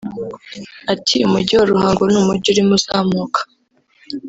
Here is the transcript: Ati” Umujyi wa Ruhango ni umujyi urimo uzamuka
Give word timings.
Ati” 0.93 1.15
Umujyi 1.27 1.53
wa 1.59 1.65
Ruhango 1.71 2.01
ni 2.07 2.17
umujyi 2.21 2.47
urimo 2.49 2.73
uzamuka 2.79 3.39